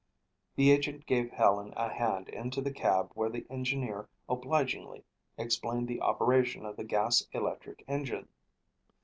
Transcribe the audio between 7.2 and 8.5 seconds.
electric engine.